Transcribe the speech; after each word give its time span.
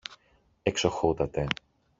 Εξοχώτατε! 0.63 1.47